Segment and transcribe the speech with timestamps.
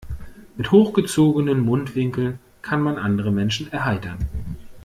[0.57, 4.17] Mit hochgezogenen Mundwinkeln kann man andere Menschen erheitern.